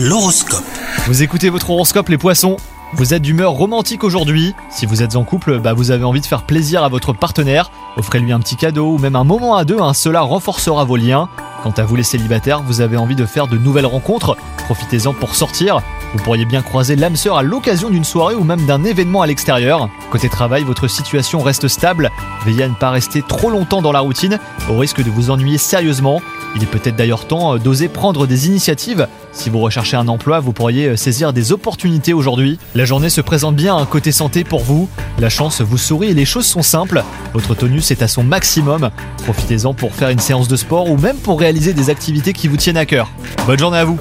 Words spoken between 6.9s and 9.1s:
partenaire. Offrez-lui un petit cadeau ou